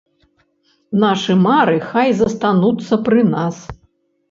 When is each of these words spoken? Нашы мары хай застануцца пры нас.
Нашы 1.03 1.35
мары 1.43 1.77
хай 1.89 2.09
застануцца 2.23 2.93
пры 3.11 3.21
нас. 3.35 3.63